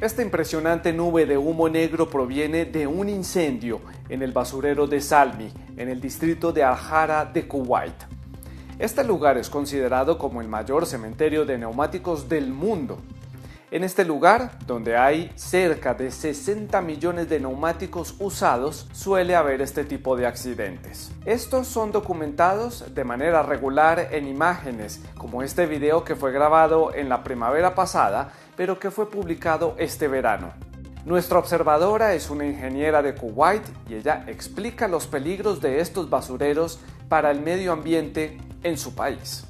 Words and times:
Esta 0.00 0.22
impresionante 0.22 0.94
nube 0.94 1.26
de 1.26 1.36
humo 1.36 1.68
negro 1.68 2.08
proviene 2.08 2.64
de 2.64 2.86
un 2.86 3.10
incendio 3.10 3.82
en 4.08 4.22
el 4.22 4.32
basurero 4.32 4.86
de 4.86 4.98
Salmi, 5.02 5.52
en 5.76 5.90
el 5.90 6.00
distrito 6.00 6.54
de 6.54 6.64
Al-Hara 6.64 7.26
de 7.26 7.46
Kuwait. 7.46 7.92
Este 8.78 9.04
lugar 9.04 9.36
es 9.36 9.50
considerado 9.50 10.16
como 10.16 10.40
el 10.40 10.48
mayor 10.48 10.86
cementerio 10.86 11.44
de 11.44 11.58
neumáticos 11.58 12.30
del 12.30 12.50
mundo. 12.50 12.96
En 13.70 13.84
este 13.84 14.04
lugar, 14.04 14.58
donde 14.66 14.96
hay 14.96 15.30
cerca 15.36 15.94
de 15.94 16.10
60 16.10 16.80
millones 16.80 17.28
de 17.28 17.38
neumáticos 17.38 18.16
usados, 18.18 18.88
suele 18.92 19.36
haber 19.36 19.60
este 19.60 19.84
tipo 19.84 20.16
de 20.16 20.26
accidentes. 20.26 21.12
Estos 21.24 21.68
son 21.68 21.92
documentados 21.92 22.92
de 22.94 23.04
manera 23.04 23.44
regular 23.44 24.08
en 24.10 24.26
imágenes, 24.26 25.02
como 25.16 25.42
este 25.44 25.66
video 25.66 26.02
que 26.02 26.16
fue 26.16 26.32
grabado 26.32 26.92
en 26.92 27.08
la 27.08 27.22
primavera 27.22 27.76
pasada, 27.76 28.32
pero 28.60 28.78
que 28.78 28.90
fue 28.90 29.10
publicado 29.10 29.74
este 29.78 30.06
verano. 30.06 30.52
Nuestra 31.06 31.38
observadora 31.38 32.12
es 32.12 32.28
una 32.28 32.44
ingeniera 32.44 33.00
de 33.00 33.14
Kuwait 33.14 33.62
y 33.88 33.94
ella 33.94 34.22
explica 34.26 34.86
los 34.86 35.06
peligros 35.06 35.62
de 35.62 35.80
estos 35.80 36.10
basureros 36.10 36.78
para 37.08 37.30
el 37.30 37.40
medio 37.40 37.72
ambiente 37.72 38.36
en 38.62 38.76
su 38.76 38.94
país. 38.94 39.46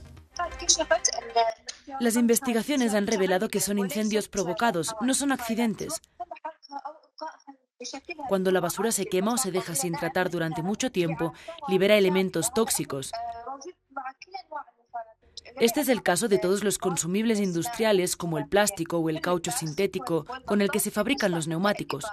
Las 1.98 2.14
investigaciones 2.14 2.94
han 2.94 3.08
revelado 3.08 3.48
que 3.48 3.58
son 3.58 3.80
incendios 3.80 4.28
provocados, 4.28 4.94
no 5.00 5.12
son 5.12 5.32
accidentes. 5.32 6.00
Cuando 8.28 8.52
la 8.52 8.60
basura 8.60 8.92
se 8.92 9.06
quema 9.06 9.34
o 9.34 9.38
se 9.38 9.50
deja 9.50 9.74
sin 9.74 9.94
tratar 9.94 10.30
durante 10.30 10.62
mucho 10.62 10.92
tiempo, 10.92 11.32
libera 11.66 11.96
elementos 11.96 12.54
tóxicos. 12.54 13.10
Este 15.58 15.80
es 15.80 15.88
el 15.88 16.02
caso 16.02 16.28
de 16.28 16.38
todos 16.38 16.64
los 16.64 16.78
consumibles 16.78 17.40
industriales 17.40 18.16
como 18.16 18.38
el 18.38 18.48
plástico 18.48 18.98
o 18.98 19.08
el 19.08 19.20
caucho 19.20 19.50
sintético 19.50 20.26
con 20.46 20.60
el 20.62 20.70
que 20.70 20.80
se 20.80 20.90
fabrican 20.90 21.32
los 21.32 21.48
neumáticos. 21.48 22.04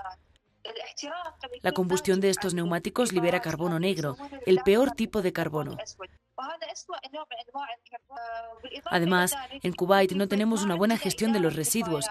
La 1.62 1.72
combustión 1.72 2.20
de 2.20 2.30
estos 2.30 2.54
neumáticos 2.54 3.14
libera 3.14 3.42
carbono 3.42 3.80
negro, 3.80 4.18
el 4.46 4.60
peor 4.64 4.92
tipo 4.92 5.22
de 5.22 5.34
carbono. 5.34 5.78
Además, 8.86 9.36
en 9.64 9.74
Kuwait 9.74 10.12
no 10.14 10.28
tenemos 10.28 10.64
una 10.64 10.76
buena 10.76 10.98
gestión 10.98 11.34
de 11.34 11.40
los 11.40 11.56
residuos 11.56 12.06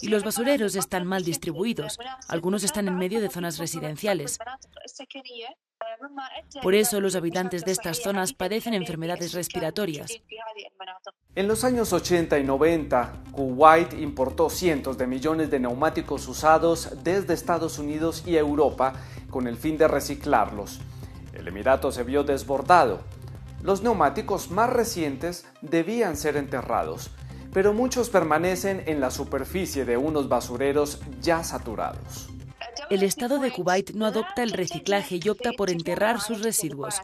y 0.00 0.08
los 0.08 0.24
basureros 0.24 0.76
están 0.76 1.06
mal 1.06 1.24
distribuidos. 1.24 1.98
Algunos 2.28 2.62
están 2.62 2.88
en 2.88 2.96
medio 2.96 3.20
de 3.20 3.28
zonas 3.28 3.58
residenciales. 3.58 4.38
Por 6.62 6.74
eso 6.74 7.00
los 7.00 7.16
habitantes 7.16 7.64
de 7.64 7.72
estas 7.72 8.02
zonas 8.02 8.32
padecen 8.32 8.74
enfermedades 8.74 9.32
respiratorias. 9.32 10.12
En 11.34 11.48
los 11.48 11.64
años 11.64 11.92
80 11.92 12.38
y 12.38 12.44
90, 12.44 13.24
Kuwait 13.32 13.92
importó 13.94 14.48
cientos 14.48 14.96
de 14.96 15.06
millones 15.06 15.50
de 15.50 15.58
neumáticos 15.58 16.28
usados 16.28 17.02
desde 17.02 17.34
Estados 17.34 17.78
Unidos 17.78 18.22
y 18.26 18.36
Europa 18.36 18.94
con 19.30 19.46
el 19.48 19.56
fin 19.56 19.76
de 19.76 19.88
reciclarlos. 19.88 20.80
El 21.32 21.48
Emirato 21.48 21.90
se 21.90 22.04
vio 22.04 22.22
desbordado. 22.22 23.00
Los 23.62 23.82
neumáticos 23.82 24.50
más 24.50 24.70
recientes 24.70 25.46
debían 25.60 26.16
ser 26.16 26.36
enterrados, 26.36 27.10
pero 27.52 27.72
muchos 27.72 28.10
permanecen 28.10 28.84
en 28.86 29.00
la 29.00 29.10
superficie 29.10 29.84
de 29.84 29.96
unos 29.96 30.28
basureros 30.28 31.00
ya 31.20 31.42
saturados. 31.42 32.28
El 32.94 33.02
Estado 33.02 33.40
de 33.40 33.50
Kuwait 33.50 33.90
no 33.90 34.06
adopta 34.06 34.44
el 34.44 34.52
reciclaje 34.52 35.18
y 35.20 35.28
opta 35.28 35.50
por 35.50 35.68
enterrar 35.68 36.20
sus 36.20 36.42
residuos. 36.42 37.00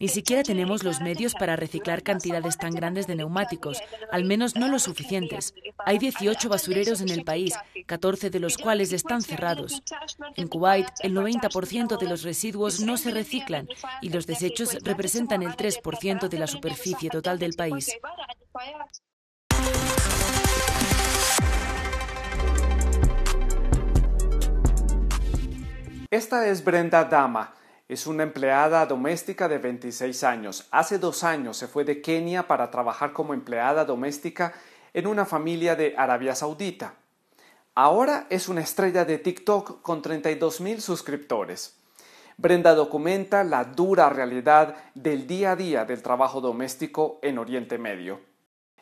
Ni 0.00 0.08
siquiera 0.08 0.42
tenemos 0.42 0.82
los 0.82 1.02
medios 1.02 1.34
para 1.34 1.56
reciclar 1.56 2.02
cantidades 2.02 2.56
tan 2.56 2.72
grandes 2.72 3.06
de 3.06 3.16
neumáticos, 3.16 3.82
al 4.10 4.24
menos 4.24 4.56
no 4.56 4.68
lo 4.68 4.78
suficientes. 4.78 5.52
Hay 5.84 5.98
18 5.98 6.48
basureros 6.48 7.02
en 7.02 7.10
el 7.10 7.22
país, 7.22 7.52
14 7.84 8.30
de 8.30 8.40
los 8.40 8.56
cuales 8.56 8.94
están 8.94 9.20
cerrados. 9.20 9.82
En 10.36 10.48
Kuwait, 10.48 10.86
el 11.00 11.12
90% 11.14 11.98
de 11.98 12.08
los 12.08 12.22
residuos 12.22 12.80
no 12.80 12.96
se 12.96 13.10
reciclan 13.10 13.68
y 14.00 14.08
los 14.08 14.26
desechos 14.26 14.78
representan 14.84 15.42
el 15.42 15.54
3% 15.54 16.30
de 16.30 16.38
la 16.38 16.46
superficie 16.46 17.10
total 17.10 17.38
del 17.38 17.52
país. 17.52 17.90
Esta 26.10 26.46
es 26.46 26.62
Brenda 26.62 27.04
Dama. 27.04 27.52
Es 27.88 28.06
una 28.06 28.22
empleada 28.22 28.86
doméstica 28.86 29.48
de 29.48 29.58
26 29.58 30.22
años. 30.22 30.68
Hace 30.70 31.00
dos 31.00 31.24
años 31.24 31.56
se 31.56 31.66
fue 31.66 31.84
de 31.84 32.00
Kenia 32.00 32.46
para 32.46 32.70
trabajar 32.70 33.12
como 33.12 33.34
empleada 33.34 33.84
doméstica 33.84 34.54
en 34.94 35.08
una 35.08 35.24
familia 35.24 35.74
de 35.74 35.94
Arabia 35.96 36.36
Saudita. 36.36 36.94
Ahora 37.74 38.28
es 38.30 38.48
una 38.48 38.60
estrella 38.60 39.04
de 39.04 39.18
TikTok 39.18 39.82
con 39.82 40.00
32 40.00 40.60
mil 40.60 40.80
suscriptores. 40.80 41.76
Brenda 42.36 42.76
documenta 42.76 43.42
la 43.42 43.64
dura 43.64 44.08
realidad 44.08 44.76
del 44.94 45.26
día 45.26 45.52
a 45.52 45.56
día 45.56 45.84
del 45.84 46.02
trabajo 46.02 46.40
doméstico 46.40 47.18
en 47.22 47.38
Oriente 47.38 47.78
Medio. 47.78 48.20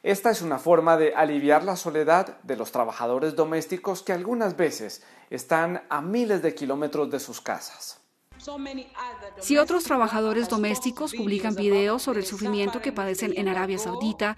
Esta 0.05 0.31
es 0.31 0.43
una 0.43 0.59
forma 0.59 0.99
de 0.99 1.15
aliviar 1.15 1.65
la 1.65 1.77
soledad 1.77 2.39
de 2.43 2.57
los 2.57 2.71
trabajadores 2.71 3.37
domésticos 3.37 4.03
que 4.03 4.13
algunas 4.13 4.55
veces 4.55 5.03
están 5.31 5.83
a 5.89 6.03
miles 6.03 6.43
de 6.43 6.55
kilómetros 6.55 7.11
de 7.11 7.19
sus 7.19 7.41
casas. 7.41 8.03
Si 9.41 9.57
otros 9.57 9.85
trabajadores 9.85 10.51
domésticos 10.51 11.15
publican 11.15 11.55
videos 11.55 12.03
sobre 12.03 12.21
el 12.21 12.27
sufrimiento 12.27 12.83
que 12.83 12.93
padecen 12.93 13.33
en 13.35 13.49
Arabia 13.49 13.79
Saudita, 13.79 14.37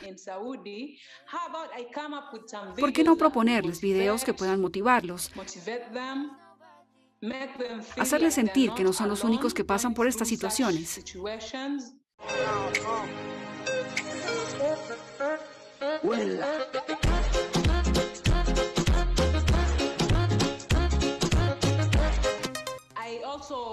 ¿por 2.79 2.93
qué 2.93 3.03
no 3.03 3.17
proponerles 3.17 3.81
videos 3.81 4.23
que 4.23 4.35
puedan 4.35 4.61
motivarlos? 4.61 5.33
Hacerles 7.99 8.35
sentir 8.35 8.71
que 8.71 8.85
no 8.85 8.93
son 8.93 9.09
los 9.09 9.25
únicos 9.25 9.53
que 9.53 9.65
pasan 9.65 9.95
por 9.95 10.07
estas 10.07 10.29
situaciones. 10.29 11.03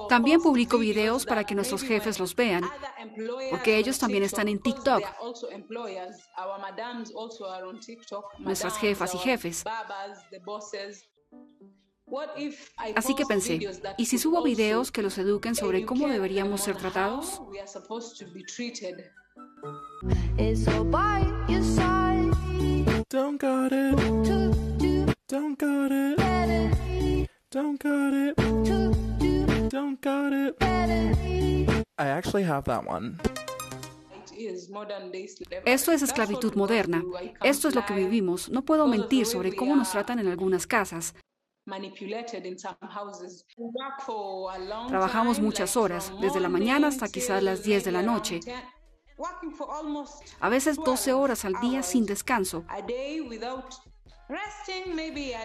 También 0.09 0.41
publico 0.41 0.77
videos 0.77 1.25
para 1.25 1.43
que 1.43 1.55
nuestros 1.55 1.81
jefes 1.81 2.19
los 2.19 2.35
vean, 2.35 2.63
porque 3.49 3.77
ellos 3.77 3.97
también 3.97 4.23
están 4.23 4.47
en 4.47 4.59
TikTok. 4.59 5.03
Nuestras 8.39 8.77
jefas 8.77 9.15
y 9.15 9.17
jefes. 9.17 9.63
Así 12.95 13.15
que 13.15 13.25
pensé, 13.25 13.59
¿y 13.97 14.05
si 14.05 14.17
subo 14.17 14.43
videos 14.43 14.91
que 14.91 15.01
los 15.01 15.17
eduquen 15.17 15.55
sobre 15.55 15.85
cómo 15.85 16.07
deberíamos 16.07 16.61
ser 16.61 16.75
tratados? 16.75 17.41
Esto 35.63 35.91
es 35.91 36.01
esclavitud 36.01 36.55
moderna. 36.55 37.03
Esto 37.43 37.67
es 37.67 37.75
lo 37.75 37.85
que 37.85 37.93
vivimos. 37.93 38.49
No 38.49 38.65
puedo 38.65 38.87
mentir 38.87 39.27
sobre 39.27 39.55
cómo 39.55 39.75
nos 39.75 39.91
tratan 39.91 40.17
en 40.17 40.27
algunas 40.29 40.65
casas. 40.65 41.13
Trabajamos 44.87 45.39
muchas 45.39 45.77
horas, 45.77 46.11
desde 46.19 46.39
la 46.39 46.49
mañana 46.49 46.87
hasta 46.87 47.07
quizás 47.07 47.43
las 47.43 47.63
10 47.63 47.83
de 47.83 47.91
la 47.91 48.01
noche. 48.01 48.39
A 50.39 50.49
veces 50.49 50.77
12 50.77 51.13
horas 51.13 51.45
al 51.45 51.53
día 51.61 51.83
sin 51.83 52.05
descanso. 52.05 52.65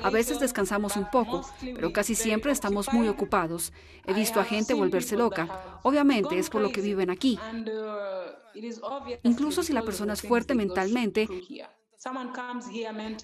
A 0.03 0.11
veces 0.11 0.41
descansamos 0.41 0.97
un 0.97 1.11
poco, 1.11 1.49
pero 1.61 1.93
casi 1.93 2.15
siempre 2.15 2.53
estamos 2.53 2.93
muy 2.93 3.09
ocupados. 3.09 3.73
He 4.07 4.13
visto 4.13 4.41
a 4.41 4.45
gente 4.45 4.75
volverse 4.75 5.17
loca. 5.17 5.81
Obviamente 5.83 6.39
es 6.39 6.49
por 6.49 6.63
lo 6.63 6.71
que 6.71 6.81
viven 6.81 7.11
aquí. 7.11 7.39
Incluso 9.23 9.63
si 9.63 9.73
la 9.73 9.83
persona 9.83 10.15
es 10.15 10.23
fuerte 10.23 10.55
mentalmente, 10.55 11.29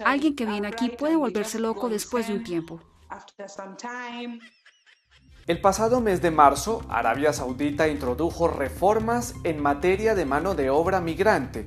alguien 0.05 0.37
que 0.37 0.47
viene 0.47 0.69
aquí 0.69 0.91
puede 0.91 1.17
volverse 1.17 1.59
loco 1.59 1.89
después 1.89 2.27
de 2.29 2.35
un 2.35 2.45
tiempo. 2.45 2.81
El 5.47 5.61
pasado 5.61 6.01
mes 6.01 6.23
de 6.23 6.31
marzo, 6.31 6.83
Arabia 6.89 7.33
Saudita 7.33 7.89
introdujo 7.89 8.49
reformas 8.49 9.35
en 9.45 9.61
materia 9.61 10.15
de 10.15 10.25
mano 10.25 10.55
de 10.55 10.71
obra 10.71 11.01
migrante 11.01 11.67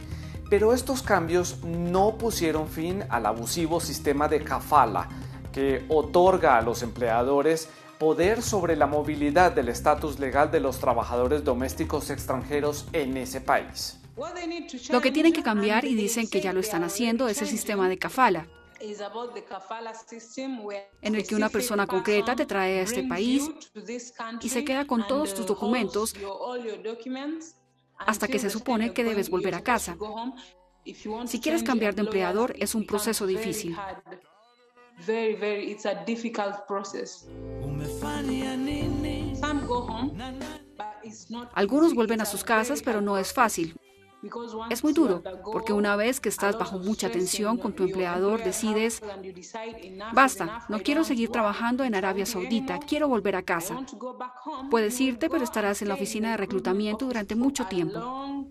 pero 0.50 0.74
estos 0.74 1.02
cambios 1.02 1.64
no 1.64 2.18
pusieron 2.18 2.68
fin 2.68 3.04
al 3.10 3.26
abusivo 3.26 3.80
sistema 3.80 4.28
de 4.28 4.44
kafala, 4.44 5.10
que 5.52 5.86
otorga 5.90 6.58
a 6.58 6.62
los 6.62 6.84
empleadores 6.84 7.70
poder 7.98 8.42
sobre 8.42 8.76
la 8.76 8.88
movilidad 8.88 9.52
del 9.52 9.70
estatus 9.70 10.20
legal 10.20 10.52
de 10.52 10.60
los 10.60 10.80
trabajadores 10.80 11.44
domésticos 11.44 12.10
extranjeros 12.10 12.86
en 12.94 13.18
ese 13.18 13.42
país. 13.42 14.00
Lo 14.90 15.02
que 15.02 15.12
tienen 15.12 15.34
que 15.34 15.44
cambiar, 15.44 15.86
y 15.86 15.96
dicen 15.96 16.28
que 16.30 16.42
ya 16.42 16.54
lo 16.54 16.60
están 16.60 16.84
haciendo, 16.84 17.28
es 17.28 17.42
el 17.42 17.48
sistema 17.48 17.90
de 17.90 17.98
kafala. 17.98 18.48
En 21.02 21.16
el 21.16 21.28
que 21.28 21.36
una 21.36 21.50
persona 21.50 21.88
concreta 21.88 22.36
te 22.36 22.46
trae 22.46 22.80
a 22.80 22.82
este 22.84 23.04
país 23.04 23.50
y 24.42 24.50
se 24.50 24.64
queda 24.64 24.86
con 24.86 25.08
todos 25.08 25.34
tus 25.34 25.46
documentos 25.46 26.14
hasta 28.00 28.28
que 28.28 28.40
se 28.40 28.50
supone 28.50 28.94
que 28.94 29.04
debes 29.04 29.30
volver 29.30 29.56
a 29.56 29.64
casa. 29.64 29.98
Si 31.26 31.40
quieres 31.42 31.64
cambiar 31.64 31.96
de 31.96 32.02
empleador, 32.02 32.54
es 32.58 32.76
un 32.76 32.86
proceso 32.86 33.26
difícil. 33.26 33.76
Algunos 41.54 41.94
vuelven 41.94 42.22
a 42.22 42.26
sus 42.26 42.44
casas, 42.44 42.82
pero 42.82 43.02
no 43.02 43.18
es 43.18 43.34
fácil. 43.34 43.76
Es 44.69 44.84
muy 44.84 44.94
duro, 44.94 45.22
porque 45.52 45.74
una 45.74 45.96
vez 45.96 46.19
que 46.19 46.30
estás 46.30 46.58
bajo 46.58 46.80
mucha 46.80 47.10
tensión 47.10 47.58
con 47.58 47.74
tu 47.74 47.84
empleador, 47.84 48.44
decides, 48.44 49.02
basta, 50.14 50.66
no 50.69 50.80
quiero 50.80 51.04
seguir 51.04 51.30
trabajando 51.30 51.84
en 51.84 51.96
Arabia 51.96 52.25
Saudita, 52.25 52.80
quiero 52.80 53.08
volver 53.08 53.36
a 53.36 53.44
casa. 53.44 53.78
Puedes 54.72 55.00
irte, 55.00 55.30
pero 55.30 55.44
estarás 55.44 55.81
en 55.81 55.90
la 55.90 55.94
oficina 55.94 56.31
de 56.31 56.38
reclutamiento 56.38 57.06
durante 57.06 57.36
mucho 57.36 57.66
tiempo. 57.68 58.46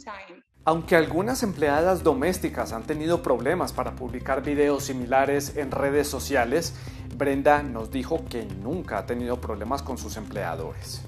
Aunque 0.64 0.96
algunas 0.96 1.42
empleadas 1.44 2.02
domésticas 2.02 2.72
han 2.72 2.82
tenido 2.82 3.22
problemas 3.22 3.72
para 3.72 3.94
publicar 3.94 4.42
videos 4.42 4.84
similares 4.84 5.56
en 5.56 5.70
redes 5.70 6.08
sociales, 6.08 6.74
Brenda 7.16 7.62
nos 7.62 7.90
dijo 7.90 8.24
que 8.28 8.44
nunca 8.62 8.98
ha 8.98 9.06
tenido 9.06 9.40
problemas 9.40 9.82
con 9.82 9.96
sus 9.96 10.16
empleadores. 10.16 11.02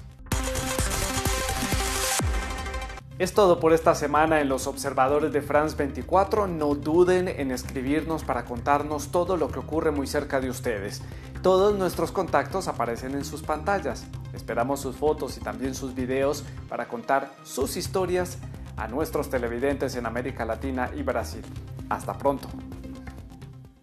Es 3.19 3.33
todo 3.33 3.59
por 3.59 3.73
esta 3.73 3.95
semana 3.95 4.39
en 4.39 4.47
los 4.47 4.65
observadores 4.65 5.33
de 5.33 5.41
France 5.41 5.75
24. 5.75 6.47
No 6.47 6.73
duden 6.73 7.27
en 7.27 7.51
escribirnos 7.51 8.23
para 8.23 8.45
contarnos 8.45 9.09
todo 9.09 9.35
lo 9.35 9.49
que 9.49 9.59
ocurre 9.59 9.91
muy 9.91 10.07
cerca 10.07 10.39
de 10.39 10.49
ustedes. 10.49 11.01
Todos 11.41 11.77
nuestros 11.77 12.13
contactos 12.13 12.69
aparecen 12.69 13.15
en 13.15 13.25
sus 13.25 13.41
pantallas. 13.41 14.05
Esperamos 14.31 14.79
sus 14.79 14.95
fotos 14.95 15.35
y 15.35 15.41
también 15.41 15.75
sus 15.75 15.93
videos 15.95 16.45
para 16.69 16.87
contar 16.87 17.33
sus 17.43 17.75
historias 17.75 18.37
a 18.77 18.87
nuestros 18.87 19.29
televidentes 19.29 19.97
en 19.97 20.05
América 20.05 20.45
Latina 20.45 20.89
y 20.95 21.03
Brasil. 21.03 21.43
Hasta 21.89 22.17
pronto. 22.17 22.47